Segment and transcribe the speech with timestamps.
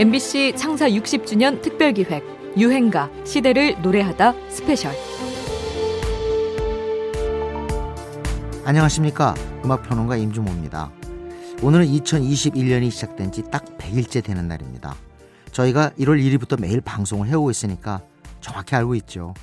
[0.00, 2.24] MBC 창사 60주년 특별기획
[2.56, 4.94] 유행가 시대를 노래하다 스페셜.
[8.64, 9.34] 안녕하십니까.
[9.62, 10.90] 음악평론가 임진모입니다.
[11.60, 14.96] 오늘은 2021년이 시작된 지 딱 100일째 되는 날입니다.
[15.52, 18.00] 저희가 1월 1일부터 매일 방송을 해오고 있으니까
[18.40, 19.34] 정확히 알고 있죠.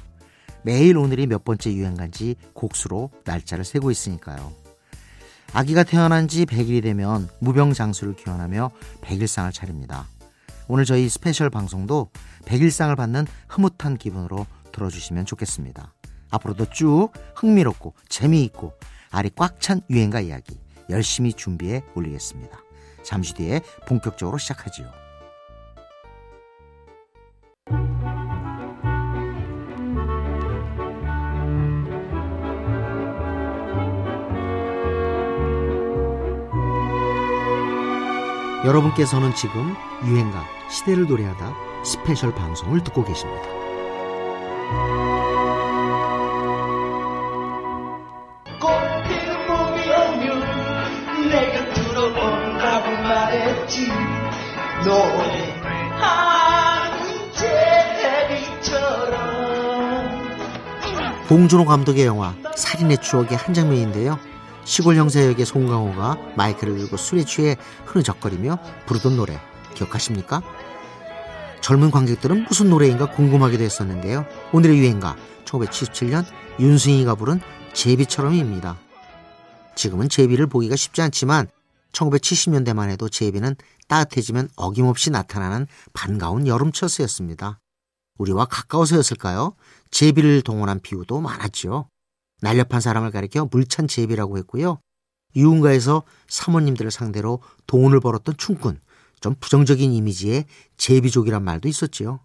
[0.63, 4.51] 매일 오늘이 몇 번째 유행가인지 곡수로 날짜를 세고 있으니까요.
[5.53, 8.71] 아기가 태어난 지 100일이 되면 무병장수를 기원하며
[9.01, 10.07] 100일상을 차립니다
[10.67, 12.11] 오늘 저희 스페셜 방송도
[12.45, 15.93] 100일상을 받는 흐뭇한 기분으로 들어주시면 좋겠습니다.
[16.29, 18.73] 앞으로도 쭉 흥미롭고 재미있고
[19.11, 22.57] 알이 꽉 찬 유행가 이야기 열심히 준비해 올리겠습니다.
[23.03, 25.06] 잠시 뒤에 본격적으로 시작하지요.
[38.67, 39.73] 여러분께서는 지금
[40.05, 41.53] 유행가 시대를 노래하다
[41.85, 43.41] 스페셜 방송을 듣고 계십니다.
[48.59, 53.89] 꽃피는 봄이 오면 내 곁으로 온다고 말했지
[58.59, 59.27] 제비처럼
[61.29, 64.19] 봉준호 감독의 영화 살인의 추억의 한 장면인데요.
[64.67, 69.39] 시골 형사 역의 송강호가 마이크를 들고 술에 취해 흐느적거리며 부르던 노래
[69.73, 70.41] 기억하십니까?
[71.61, 74.25] 젊은 관객들은 무슨 노래인가 궁금하기도 했었는데요.
[74.51, 76.25] 오늘의 유행가 1977년
[76.59, 77.39] 윤승이가 부른
[77.71, 78.77] 제비처럼입니다.
[79.75, 81.47] 지금은 제비를 보기가 쉽지 않지만
[81.93, 83.55] 1970년대만 해도 제비는
[83.87, 87.61] 따뜻해지면 어김없이 나타나는 반가운 여름철새였습니다.
[88.17, 89.53] 우리와 가까워서였을까요?
[89.91, 91.87] 제비를 동원한 비유도 많았죠.
[92.41, 94.79] 날렵한 사람을 가리켜 물찬 제비라고 했고요.
[95.35, 98.79] 유흥가에서 사모님들을 상대로 돈을 벌었던 춤꾼,
[99.19, 100.45] 좀 부정적인 이미지의
[100.77, 102.19] 제비족이란 말도 있었지요.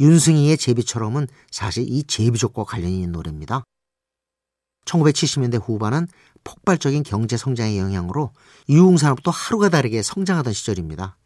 [0.00, 3.64] 윤승희의 제비처럼은 사실 이 제비족과 관련이 있는 노래입니다.
[4.86, 6.08] 1970년대 후반은
[6.42, 8.32] 폭발적인 경제 성장의 영향으로
[8.68, 11.16] 유흥 산업도 하루가 다르게 성장하던 시절입니다.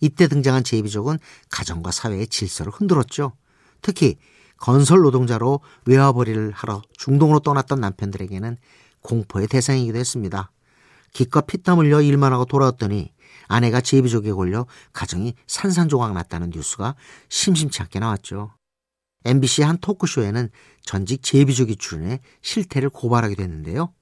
[0.00, 1.18] 이때 등장한 제비족은
[1.50, 3.32] 가정과 사회의 질서를 흔들었죠.
[3.80, 4.16] 특히
[4.58, 8.56] 건설 노동자로 외화벌이를 하러 중동으로 떠났던 남편들에게는
[9.02, 10.50] 공포의 대상이기도 했습니다.
[11.12, 13.12] 기껏 피땀 흘려 일만 하고 돌아왔더니
[13.46, 16.94] 아내가 제비족에 걸려 가정이 산산조각 났다는 뉴스가
[17.28, 18.52] 심심치 않게 나왔죠.
[19.24, 20.50] MBC 한 토크쇼에는
[20.82, 23.92] 전직 제비족이 출연해 실태를 고발하기도 했는데요.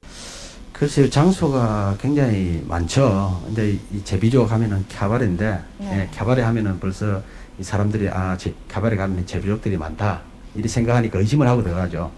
[0.72, 3.42] 글쎄요, 장소가 굉장히 많죠.
[3.46, 5.66] 근데 이 제비족 하면은 캬바레인데, 네.
[5.80, 7.22] 예, 캬바레 하면은 벌써
[7.58, 10.22] 이 사람들이, 아, 제, 캬바레 가면 제비족들이 많다.
[10.56, 12.10] 이렇게 생각하니까 의심을 하고 들어가죠.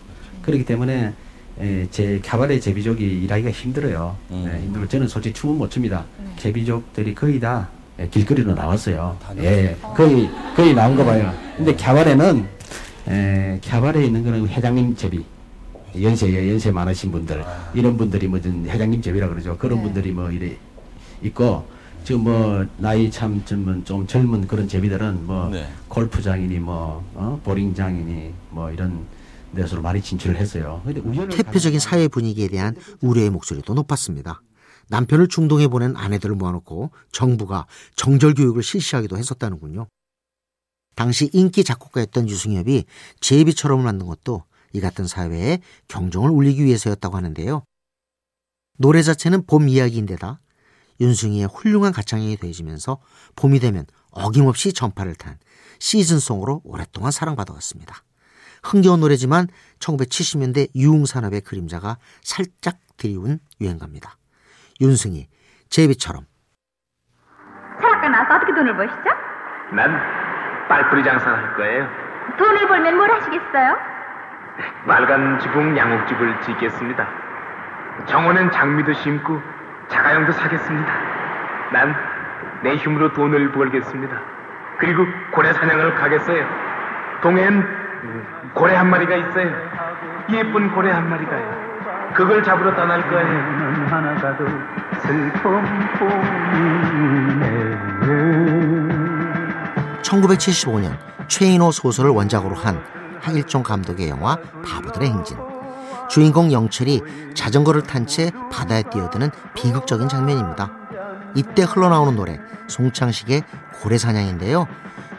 [0.43, 1.13] 그렇기 때문에,
[1.61, 4.17] 예, 제 캬바레 제비족이 일하기가 힘들어요.
[4.31, 6.05] 예, 힘들고 저는 솔직히 춤은 못 춥니다.
[6.37, 7.69] 제비족들이 거의 다
[7.99, 9.19] 예, 길거리로 나왔어요.
[9.39, 11.35] 예, 거의, 거의 나온 거 봐요.
[11.57, 12.45] 근데 캬바레는,
[13.09, 15.25] 에, 캬바레에 있는 거는 회장님 제비.
[16.01, 17.43] 연세, 연세 많으신 분들,
[17.75, 19.57] 이런 분들이 뭐, 좀 회장님 제비라 그러죠.
[19.59, 19.85] 그런 네.
[19.85, 20.55] 분들이 뭐, 이래,
[21.23, 21.67] 있고,
[22.09, 25.69] 지금 뭐, 나이 참, 좀, 좀 젊은 그런 제비들은 뭐, 네.
[25.89, 29.07] 골프장이니 뭐, 어, 보링장이니 뭐, 이런
[29.55, 30.81] 데서로 많이 진출을 했어요.
[30.87, 34.41] 근데 우연을 태폐적인 가지고 사회 분위기에 대한 우려의 목소리도 높았습니다.
[34.89, 39.87] 남편을 중동에 보낸 아내들을 모아놓고 정부가 정절 교육을 실시하기도 했었다는군요.
[40.95, 42.87] 당시 인기 작곡가였던 유승엽이
[43.21, 47.65] 제비처럼을 만든 것도 이 같은 사회에 경종을 울리기 위해서였다고 하는데요.
[48.79, 50.41] 노래 자체는 봄 이야기인데다
[51.01, 52.99] 윤승희의 훌륭한 가창력이 더해지면서
[53.37, 55.39] 봄이 되면 어김없이 전파를 탄
[55.79, 57.95] 시즌송으로 오랫동안 사랑받아왔습니다.
[58.63, 59.47] 흥겨운 노래지만
[59.79, 64.17] 1970년대 유흥산업의 그림자가 살짝 드리운 유행가입니다.
[64.81, 65.29] 윤승희,
[65.71, 66.27] 제비처럼
[67.81, 69.11] 철학가 나와서 어떻게 돈을 버시죠?
[69.75, 71.89] 난 빨뿌리 장사를 할 거예요.
[72.37, 73.77] 돈을 벌면 뭘 하시겠어요?
[74.87, 77.09] 말간 지붕 양옥집을 짓겠습니다.
[78.09, 79.41] 정원엔 장미도 심고
[79.89, 80.93] 자가용도 사겠습니다.
[81.73, 82.19] 난
[82.63, 84.21] 내 힘으로 돈을 벌겠습니다.
[84.79, 86.45] 그리고 고래 사냥을 가겠어요.
[87.23, 89.51] 동해엔 음, 고래 한 마리가 있어요.
[90.31, 91.69] 예쁜 고래 한 마리가요.
[92.15, 93.87] 그걸 잡으러 떠날 거예요.
[93.91, 94.47] 하나 가도
[95.01, 95.63] 슬픔
[95.99, 97.79] 뿐이네.
[100.03, 100.97] 1975년
[101.29, 102.81] 최인호 소설을 원작으로 한
[103.21, 104.37] 하일종 감독의 영화
[104.67, 105.37] 바보들의 행진.
[106.09, 107.03] 주인공 영철이
[107.35, 110.71] 자전거를 탄 채 바다에 뛰어드는 비극적인 장면입니다.
[111.35, 113.43] 이때 흘러나오는 노래 송창식의
[113.83, 114.67] 고래사냥인데요.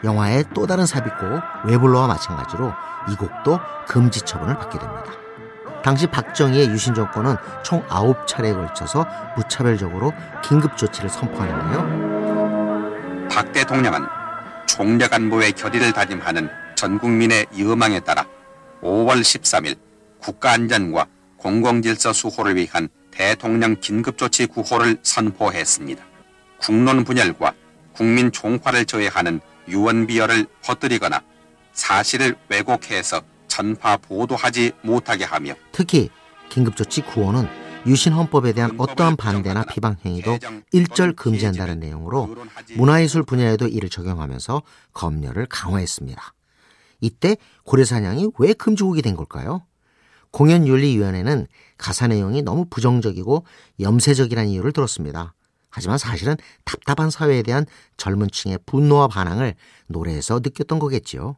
[0.02, 2.72] 영화의 또 다른 삽입곡 외불러와 마찬가지로
[3.08, 5.04] 이 곡도 금지 처분을 받게 됩니다.
[5.82, 9.06] 당시 박정희의 유신 정권은 총 9차례에 걸쳐서
[9.36, 10.12] 무차별적으로
[10.42, 13.28] 긴급 조치를 선포하는데요.
[13.30, 14.06] 박 대통령은
[14.76, 18.26] 동력 안보의 결의를 다짐하는 전 국민의 이음망에 따라
[18.82, 19.76] 5월 13일
[20.20, 21.06] 국가안전과
[21.36, 26.04] 공공질서 수호를 위한 대통령 긴급조치 구호를 선포했습니다.
[26.58, 27.54] 국론 분열과
[27.92, 31.22] 국민 총화를 저해하는 유언비어를 퍼뜨리거나
[31.72, 36.10] 사실을 왜곡해서 전파 보도하지 못하게 하며 특히
[36.50, 37.48] 긴급조치 구호는
[37.86, 40.38] 유신 헌법에 대한 어떠한 반대나 비방 행위도
[40.72, 42.36] 일절 금지한다는 내용으로
[42.76, 44.62] 문화예술 분야에도 이를 적용하면서
[44.92, 46.34] 검열을 강화했습니다.
[47.00, 49.64] 이때 고래사냥이 왜 금지곡이 된 걸까요?
[50.32, 51.46] 공연윤리위원회는
[51.78, 53.44] 가사 내용이 너무 부정적이고
[53.80, 55.34] 염세적이라는 이유를 들었습니다.
[55.70, 57.64] 하지만 사실은 답답한 사회에 대한
[57.96, 59.54] 젊은 층의 분노와 반항을
[59.86, 61.36] 노래에서 느꼈던 거겠지요.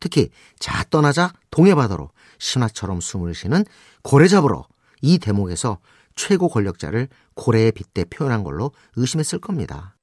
[0.00, 3.64] 특히 자 떠나자 동해바다로 신화처럼 숨을 쉬는
[4.02, 4.66] 고래 잡으러
[5.02, 5.78] 이 대목에서
[6.14, 9.96] 최고 권력자를 고래에 빗대 표현한 걸로 의심했을 겁니다.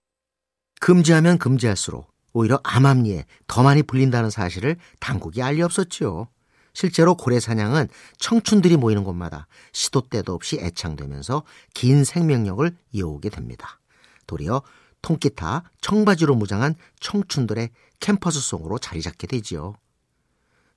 [0.79, 6.27] 금지하면 금지할수록 오히려 암암리에 더 많이 불린다는 사실을 당국이 알리 없었지요.
[6.75, 7.87] 실제로 고래 사냥은
[8.19, 11.43] 청춘들이 모이는 곳마다 시도 때도 없이 애창되면서
[11.73, 13.79] 긴 생명력을 이어오게 됩니다.
[14.27, 14.61] 도리어
[15.01, 17.69] 통기타, 청바지로 무장한 청춘들의
[17.99, 19.75] 캠퍼스 송으로 자리 잡게 되지요.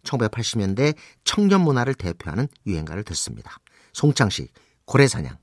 [0.04, 3.58] 1980년대 청년 문화를 대표하는 유행가를 듣습니다.
[3.92, 4.52] 송창식,
[4.84, 5.36] 고래사냥.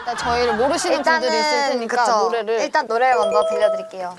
[0.00, 2.18] 일단 저희를 모르시는 분들이 있을 테니까 그쵸.
[2.18, 4.16] 노래를 일단 노래를 먼저 들려드릴게요.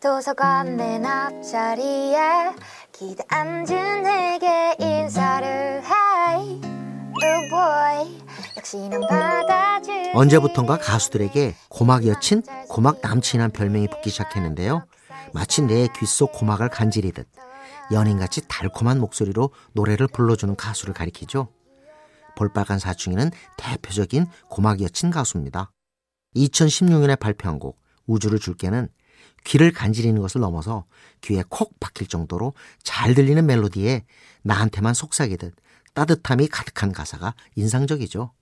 [0.00, 2.52] 도 도서관 맨 앞자리에
[2.92, 5.92] 기대 앉은 내게 인사를 해.
[7.24, 8.22] Oh boy,
[10.14, 14.86] 언제부턴가 가수들에게 고막 여친, 고막 남친이란 별명이 붙기 시작했는데요.
[15.32, 17.28] 마치 내 귀 속 고막을 간지리듯
[17.92, 21.48] 연인같이 달콤한 목소리로 노래를 불러주는 가수를 가리키죠.
[22.36, 25.70] 볼빨간 사춘기는 대표적인 고막 여친 가수입니다.
[26.36, 28.88] 2016년에 발표한 곡 우주를 줄게는
[29.44, 30.84] 귀를 간지리는 것을 넘어서
[31.22, 34.04] 귀에 콕 박힐 정도로 잘 들리는 멜로디에
[34.42, 35.54] 나한테만 속삭이듯
[35.94, 38.32] 따뜻함이 가득한 가사가 인상적이죠.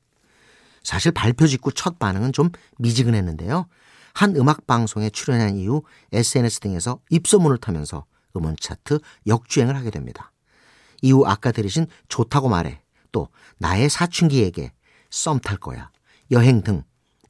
[0.83, 3.67] 사실 발표 직후 첫 반응은 좀 미지근했는데요.
[4.15, 5.83] 한 음악 방송에 출연한 이후
[6.13, 8.07] SNS 등에서 입소문을 타면서
[8.37, 10.33] 음원 차트 역주행을 하게 됩니다.
[11.03, 12.81] 이후 아까 들으신 좋다고 말해
[13.13, 14.73] 또 나의 사춘기에게
[15.11, 15.91] 썸 탈 거야
[16.31, 16.85] 여행 등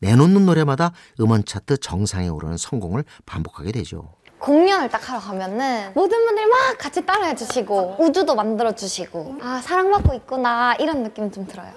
[0.04, 4.14] 내놓는 노래마다 음원 차트 정상에 오르는 성공을 반복하게 되죠.
[4.38, 10.14] 공연을 딱 하러 가면은 모든 분들이 막 같이 따라해 주시고 우주도 만들어 주시고 아 사랑받고
[10.14, 11.70] 있구나 이런 느낌 좀 들어요.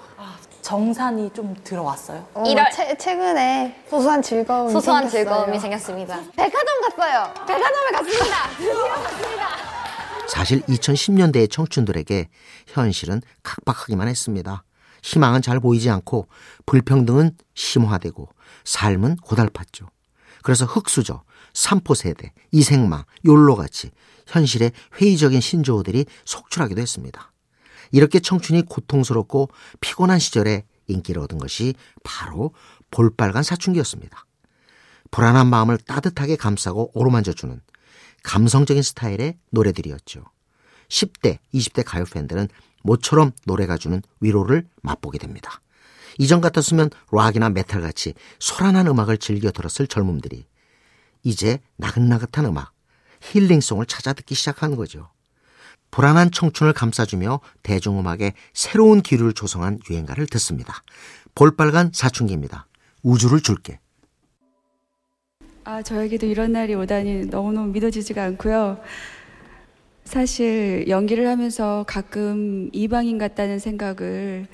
[0.62, 2.26] 정산이 좀 들어왔어요.
[2.32, 5.24] 어, 이럴- 최, 최근에 소소한 즐거움이 소소한 생겼어요.
[5.24, 6.20] 즐거움이 생겼습니다.
[6.34, 7.34] 백화점 갔어요.
[7.46, 8.48] 백화점에 갔습니다.
[8.56, 9.48] 드디어 갔습니다.
[10.26, 12.28] 사실 2010년대의 청춘들에게
[12.68, 14.64] 현실은 각박하기만 했습니다.
[15.04, 16.28] 희망은 잘 보이지 않고
[16.64, 18.26] 불평등은 심화되고
[18.64, 19.86] 삶은 고달팠죠.
[20.42, 21.22] 그래서 흑수저,
[21.52, 23.90] 삼포세대, 이생마, 욜로같이
[24.26, 27.32] 현실의 회의적인 신조어들이 속출하기도 했습니다.
[27.92, 32.54] 이렇게 청춘이 고통스럽고 피곤한 시절에 인기를 얻은 것이 바로
[32.90, 34.24] 볼빨간 사춘기였습니다.
[35.10, 37.60] 불안한 마음을 따뜻하게 감싸고 어루만져주는
[38.22, 40.24] 감성적인 스타일의 노래들이었죠.
[40.88, 42.48] 10대, 20대 가요 팬들은
[42.84, 45.60] 모처럼 노래가 주는 위로를 맛보게 됩니다.
[46.18, 50.46] 이전 같았으면 락이나 메탈 같이 소란한 음악을 즐겨 들었을 젊음들이
[51.24, 52.72] 이제 나긋나긋한 음악,
[53.22, 55.08] 힐링송을 찾아 듣기 시작하는 거죠.
[55.90, 60.82] 불안한 청춘을 감싸주며 대중음악의 새로운 기류를 조성한 유행가를 듣습니다.
[61.34, 62.66] 볼빨간 사춘기입니다.
[63.02, 63.80] 우주를 줄게.
[65.64, 68.78] 아, 저에게도 이런 날이 오다니 너무너무 믿어지지가 않고요.
[70.04, 74.46] 사실 연기를 하면서 가끔 이방인 같다는 생각을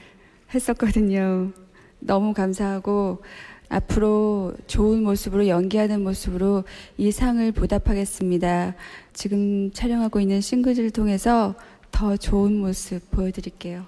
[0.54, 1.52] 했었거든요.
[1.98, 3.22] 너무 감사하고
[3.68, 6.64] 앞으로 좋은 모습으로 연기하는 모습으로
[6.96, 8.74] 이 상을 보답하겠습니다.
[9.12, 11.54] 지금 촬영하고 있는 싱글을 통해서
[11.92, 13.86] 더 좋은 모습 보여드릴게요.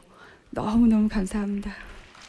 [0.51, 1.73] 너무너무 감사합니다.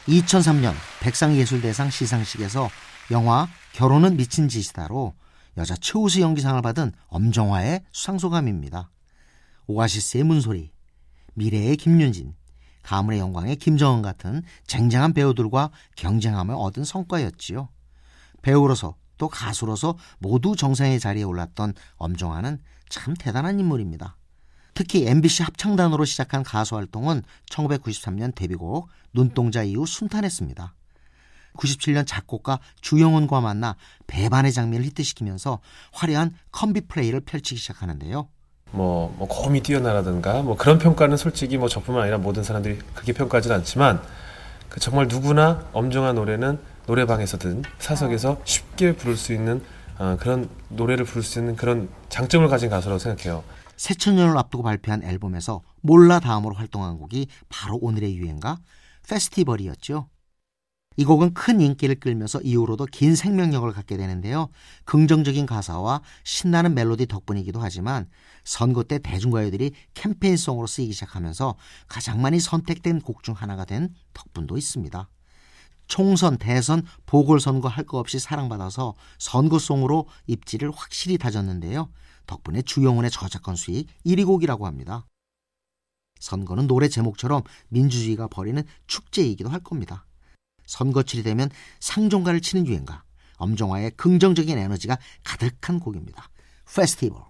[0.08, 2.68] 2003년 백상예술대상 시상식에서
[3.10, 5.14] 영화 결혼은 미친 짓이다로
[5.56, 8.90] 여자 최우수 연기상을 받은 엄정화의 수상 소감입니다.
[9.66, 10.70] 오아시스의 문소리,
[11.34, 12.34] 미래의 김윤진,
[12.82, 17.68] 가물의 영광의 김정은 같은 쟁쟁한 배우들과 경쟁하며 얻은 성과였지요.
[18.42, 24.16] 배우로서 또 가수로서 모두 정상의 자리에 올랐던 엄정화는 참 대단한 인물입니다.
[24.74, 30.74] 특히 MBC 합창단으로 시작한 가수 활동은 1993년 데뷔곡 눈동자 이후 순탄했습니다.
[31.56, 33.76] 97년 작곡가 주영훈과 만나
[34.08, 35.60] 배반의 장미를 히트시키면서
[35.92, 38.28] 화려한 컴비 플레이를 펼치기 시작하는데요.
[38.74, 43.56] 뭐, 뭐 고음이 뛰어나라든가 뭐 그런 평가는 솔직히 뭐 저뿐만 아니라 모든 사람들이 그렇게 평가하지는
[43.56, 44.02] 않지만
[44.68, 49.62] 그 정말 누구나 엄정한 노래는 노래방에서든 사석에서 쉽게 부를 수 있는
[49.98, 53.44] 어, 그런 노래를 부를 수 있는 그런 장점을 가진 가수라고 생각해요.
[53.76, 58.58] 새천년을 앞두고 발표한 앨범에서 몰라 다음으로 활동한 곡이 바로 오늘의 유행가
[59.08, 60.08] 페스티벌이었죠.
[60.96, 64.48] 이 곡은 큰 인기를 끌면서 이후로도 긴 생명력을 갖게 되는데요.
[64.84, 68.08] 긍정적인 가사와 신나는 멜로디 덕분이기도 하지만
[68.44, 71.56] 선거 때 대중가요들이 캠페인송으로 쓰이기 시작하면서
[71.88, 75.08] 가장 많이 선택된 곡 중 하나가 된 덕분도 있습니다.
[75.86, 81.90] 총선, 대선, 보궐선거 할거 없이 사랑받아서 선거송으로 입지를 확실히 다졌는데요.
[82.26, 85.06] 덕분에 주영훈의 저작권 수익 1위 곡이라고 합니다.
[86.20, 90.06] 선거는 노래 제목처럼 민주주의가 벌이는 축제이기도 할 겁니다.
[90.66, 93.04] 선거칠이 되면 상종가를 치는 유행가,
[93.36, 96.28] 엄정화의 긍정적인 에너지가 가득한 곡입니다.
[96.74, 97.22] 페스티벌.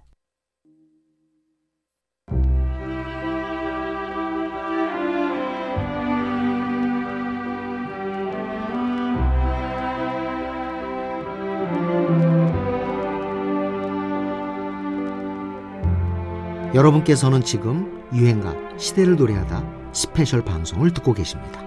[16.75, 21.64] 여러분께서는 지금 유행가 시대를 노래하다 스페셜 방송을 듣고 계십니다.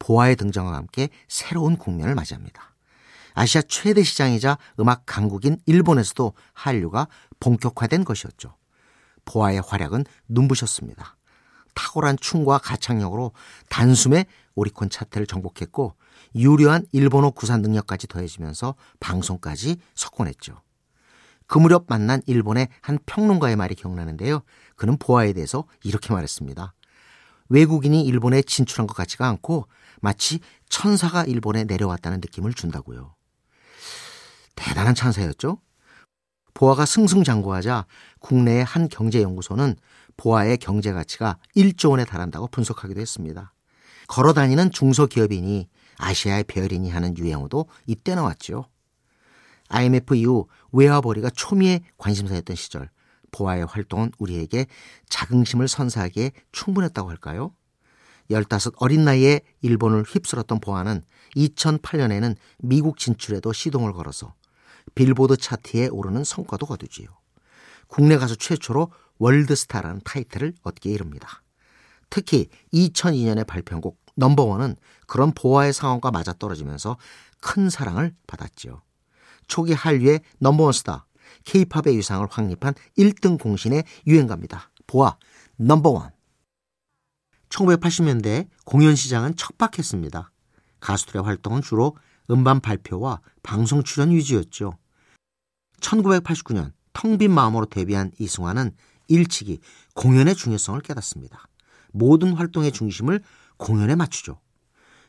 [0.00, 2.74] 보아의 등장과 함께 새로운 국면을 맞이합니다.
[3.34, 7.06] 아시아 최대 시장이자 음악 강국인 일본에서도 한류가
[7.38, 8.56] 본격화된 것이었죠.
[9.24, 11.16] 보아의 활약은 눈부셨습니다.
[11.74, 13.32] 탁월한 춤과 가창력으로
[13.68, 14.26] 단숨에
[14.56, 15.94] 오리콘 차트를 정복했고
[16.34, 20.60] 유려한 일본어 구사 능력까지 더해지면서 방송까지 석권했죠.
[21.46, 24.42] 그 무렵 만난 일본의 한 평론가의 말이 기억나는데요.
[24.76, 26.74] 그는 보아에 대해서 이렇게 말했습니다.
[27.48, 29.66] 외국인이 일본에 진출한 것 같지가 않고
[30.00, 33.14] 마치 천사가 일본에 내려왔다는 느낌을 준다고요.
[34.56, 35.58] 대단한 찬사였죠?
[36.54, 37.86] 보아가 승승장구하자
[38.20, 39.76] 국내의 한 경제연구소는
[40.16, 43.54] 보아의 경제 가치가 1조 원에 달한다고 분석하기도 했습니다.
[44.08, 48.66] 걸어다니는 중소기업인이 아시아의 별인이 하는 유행어도 이때 나왔죠.
[49.68, 52.90] IMF 이후 외화벌이가 초미의 관심사였던 시절
[53.30, 54.66] 보아의 활동은 우리에게
[55.08, 57.54] 자긍심을 선사하기에 충분했다고 할까요?
[58.30, 61.02] 15 어린 나이에 일본을 휩쓸었던 보아는
[61.36, 64.34] 2008년에는 미국 진출에도 시동을 걸어서
[64.94, 67.08] 빌보드 차트에 오르는 성과도 거두지요.
[67.86, 71.42] 국내 가수 최초로 월드스타라는 타이틀을 얻게 이릅니다.
[72.08, 76.96] 특히 2002년에 발표한 곡 넘버원은 그런 보아의 상황과 맞아떨어지면서
[77.40, 78.82] 큰 사랑을 받았지요.
[79.46, 81.06] 초기 한류의 넘버원 스타,
[81.44, 84.70] 케이팝의 위상을 확립한 1등 공신의 유행가입니다.
[84.86, 85.16] 보아
[85.56, 86.19] 넘버원.
[87.50, 90.30] 1980년대 공연 시장은 척박했습니다.
[90.80, 91.96] 가수들의 활동은 주로
[92.30, 94.78] 음반 발표와 방송 출연 위주였죠.
[95.80, 98.72] 1989년 텅 빈 마음으로 데뷔한 이승환은
[99.08, 99.60] 일찍이
[99.94, 101.48] 공연의 중요성을 깨닫습니다.
[101.92, 103.22] 모든 활동의 중심을
[103.56, 104.40] 공연에 맞추죠.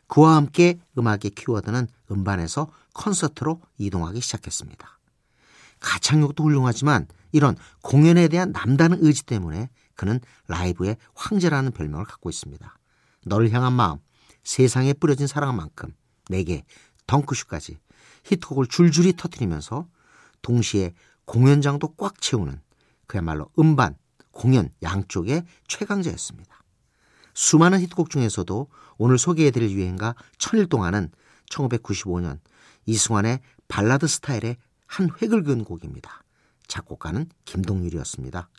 [0.08, 5.00] 그와 함께 음악의 키워드는 음반에서 콘서트로 이동하기 시작했습니다.
[5.80, 12.78] 가창력도 훌륭하지만 이런 공연에 대한 남다른 의지 때문에 그는 라이브의 황제라는 별명을 갖고 있습니다.
[13.26, 14.00] 널 향한 마음,
[14.44, 15.94] 세상에 뿌려진 사랑만큼,
[16.30, 16.64] 내게,
[17.08, 17.78] 덩크슛까지
[18.24, 19.88] 히트곡을 줄줄이 터뜨리면서
[20.42, 20.94] 동시에
[21.26, 22.62] 공연장도 꽉 채우는
[23.08, 23.96] 그야말로 음반,
[24.32, 26.62] 공연 양쪽의 최강자였습니다.
[27.34, 28.68] 수많은 히트곡 중에서도
[28.98, 31.12] 오늘 소개해드릴 유행가 천일 동안은
[31.50, 32.40] 1995년
[32.86, 34.58] 이승환의 발라드 스타일의
[34.88, 36.24] 한 획을 그은 곡입니다.
[36.68, 38.50] 작곡가는 김동률이었습니다.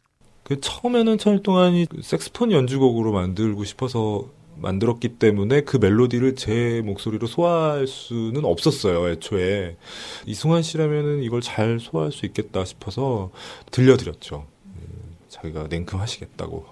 [0.43, 7.87] 그 처음에는 천일 동안이 색스폰 연주곡으로 만들고 싶어서 만들었기 때문에 그 멜로디를 제 목소리로 소화할
[7.87, 9.77] 수는 없었어요, 애초에.
[10.27, 13.31] 이승환 씨라면은 이걸 잘 소화할 수 있겠다 싶어서
[13.71, 14.47] 들려드렸죠.
[15.29, 16.67] 자기가 냉큼하시겠다고.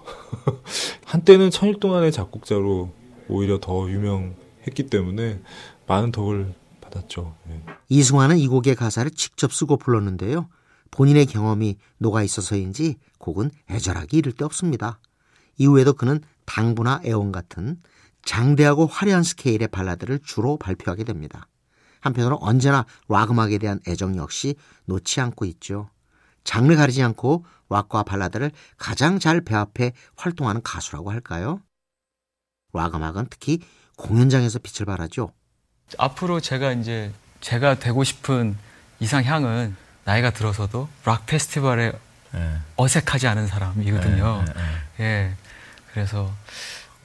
[1.05, 2.91] 한때는 천일 동안의 작곡자로
[3.27, 5.39] 오히려 더 유명했기 때문에
[5.87, 7.33] 많은 덕을 받았죠.
[7.49, 7.61] 예.
[7.89, 10.47] 이승환은 이 곡의 가사를 직접 쓰고 불렀는데요.
[10.91, 14.99] 본인의 경험이 녹아 있어서인지 곡은 애절하기 이를 데 없습니다.
[15.57, 17.81] 이후에도 그는 당부나 애원 같은
[18.23, 21.47] 장대하고 화려한 스케일의 발라드를 주로 발표하게 됩니다.
[22.01, 24.55] 한편으로 언제나 락 음악에 대한 애정 역시
[24.85, 25.89] 놓지 않고 있죠.
[26.43, 31.61] 장르 가리지 않고 락과 발라드를 가장 잘 배합해 활동하는 가수라고 할까요?
[32.73, 33.59] 락 음악은 특히
[33.97, 35.31] 공연장에서 빛을 발하죠.
[35.97, 38.57] 앞으로 제가 이제 제가 되고 싶은
[38.99, 39.75] 이상향은
[40.11, 41.93] 나이가 들어서도 락 페스티벌에
[42.33, 42.57] 네.
[42.75, 44.43] 어색하지 않은 사람이거든요.
[44.45, 44.53] 네,
[44.97, 45.35] 네, 예.
[45.93, 46.33] 그래서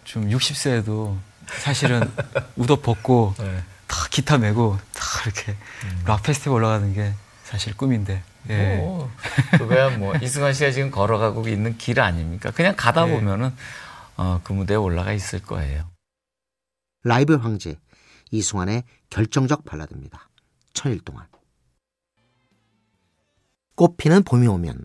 [0.02, 2.00] 좀 60세에도 사실은
[2.56, 3.62] 우도 벗고 네.
[3.86, 5.52] 다 기타 메고 다 이렇게
[5.84, 6.02] 음.
[6.04, 7.12] 락 페스티벌 올라가는 게
[7.44, 8.24] 사실 꿈인데.
[8.48, 8.76] 예.
[8.78, 9.08] 뭐,
[9.52, 12.50] 그거야 뭐 이승환 씨가 지금 걸어가고 있는 길 아닙니까?
[12.50, 13.12] 그냥 가다 예.
[13.12, 13.54] 보면은
[14.16, 15.88] 어, 그 무대에 올라가 있을 거예요.
[17.04, 17.78] 라이브 황제
[18.32, 20.28] 이승환의 결정적 발라드입니다.
[20.72, 21.28] 천일 동안.
[23.76, 24.78] 꽃피는 봄이 오면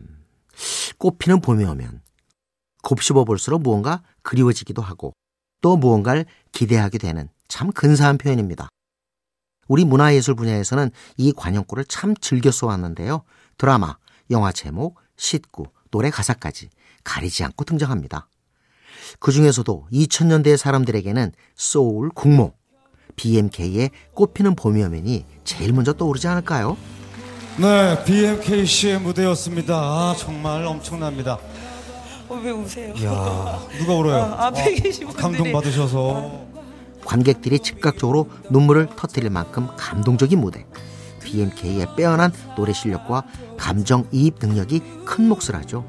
[0.98, 2.02] 꽃피는 봄이 오면
[2.82, 5.14] 곱씹어 볼수록 무언가 그리워지기도 하고
[5.62, 8.68] 또 무언가를 기대하게 되는 참 근사한 표현입니다.
[9.66, 13.22] 우리 문화예술 분야에서는 이 관용구를 참 즐겨 써왔는데요.
[13.56, 13.96] 드라마,
[14.30, 16.68] 영화 제목, 시구, 노래 가사까지
[17.02, 18.28] 가리지 않고 등장합니다.
[19.20, 22.54] 그 중에서도 2000년대 사람들에게는 소울, 국모,
[23.16, 26.76] BMK의 꽃피는 봄이 오면이 제일 먼저 떠오르지 않을까요?
[27.58, 29.74] 네, BMK 씨의 무대였습니다.
[29.76, 31.38] 아, 정말 엄청납니다.
[32.28, 32.94] 어, 왜 우세요?
[32.96, 34.34] 이야, 누가 울어요?
[34.38, 35.22] 아, 앞에 계신 분들이.
[35.22, 36.46] 감동 받으셔서.
[37.04, 40.64] 관객들이 즉각적으로 눈물을 터뜨릴 만큼 감동적인 무대.
[41.22, 43.24] BMK의 빼어난 노래 실력과
[43.58, 45.84] 감정 이입 능력이 큰 몫을 하죠.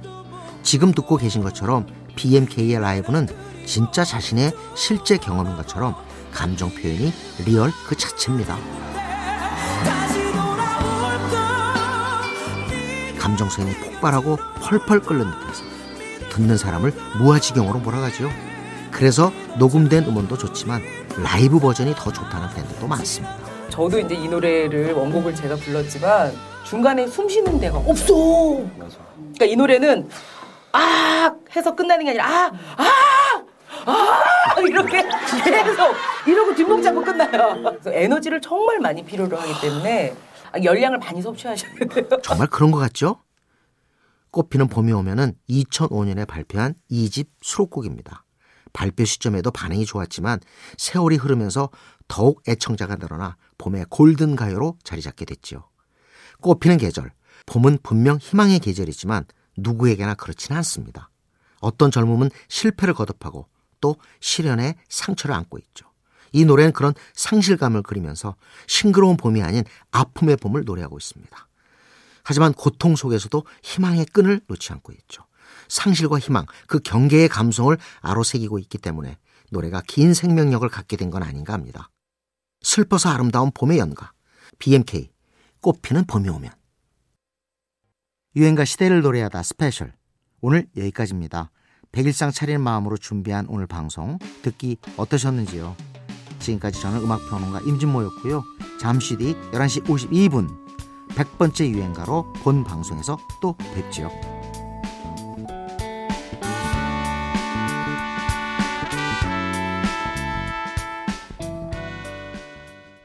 [0.64, 3.28] 지금 듣고 계신 것처럼 BMK의 라이브는
[3.66, 5.96] 진짜 자신의 실제 경험인 것처럼
[6.32, 7.14] 감정 표현이
[7.46, 8.58] 리얼 그 자체입니다.
[13.24, 15.64] 감정선이 폭발하고 펄펄 끓는 듯해서
[16.30, 18.30] 듣는 사람을 무아지경으로 몰아가죠.
[18.92, 20.82] 그래서 녹음된 음원도 좋지만
[21.24, 23.34] 라이브 버전이 더 좋다는 팬들도 많습니다.
[23.70, 26.34] 저도 이제 이 노래를 원곡을 제가 불렀지만
[26.66, 28.14] 중간에 숨 쉬는 데가 없어.
[28.14, 30.10] 그러니까 이 노래는
[30.74, 32.92] 아 해서 끝나는 게 아니라 아 아!
[33.86, 34.60] 아!
[34.60, 35.02] 이렇게
[35.46, 35.96] 계속
[36.28, 37.78] 이러고 뒷목 잡고 끝나요.
[37.86, 40.14] 에너지를 정말 많이 필요로 하기 때문에
[40.62, 42.08] 열량을 많이 섭취하셔야 돼요.
[42.22, 43.22] 정말 그런 것 같죠?
[44.32, 48.26] 꽃피는 봄이 오면은 2005년에 발표한 2집 수록곡입니다.
[48.74, 50.40] 발표 시점에도 반응이 좋았지만
[50.78, 51.70] 세월이 흐르면서
[52.08, 55.70] 더욱 애청자가 늘어나 봄의 골든 가요로 자리 잡게 됐죠.
[56.42, 57.14] 꽃피는 계절,
[57.46, 59.26] 봄은 분명 희망의 계절이지만
[59.58, 61.10] 누구에게나 그렇지는 않습니다.
[61.62, 63.48] 어떤 젊음은 실패를 거듭하고
[63.80, 65.93] 또 시련의 상처를 안고 있죠.
[66.34, 68.36] 이 노래는 그런 상실감을 그리면서
[68.68, 71.48] 싱그러운 봄이 아닌 아픔의 봄을 노래하고 있습니다.
[72.24, 75.24] 하지만 고통 속에서도 희망의 끈을 놓지 않고 있죠.
[75.70, 79.18] 상실과 희망, 그 경계의 감성을 아로새기고 있기 때문에
[79.52, 81.90] 노래가 긴 생명력을 갖게 된 건 아닌가 합니다.
[82.62, 84.14] 슬퍼서 아름다운 봄의 연가,
[84.58, 85.12] BMK,
[85.62, 86.52] 꽃피는 봄이 오면.
[88.36, 89.94] 유행가 시대를 노래하다 스페셜.
[90.42, 91.52] 오늘 여기까지입니다.
[91.92, 95.93] 백일상 차리는 마음으로 준비한 오늘 방송 듣기 어떠셨는지요?
[96.44, 98.44] 지금까지 저는 음악평론가 임진모였고요.
[98.80, 100.50] 잠시 뒤 11시 52분
[101.10, 104.33] 100번째 유행가로 본 방송에서 또 뵙지요.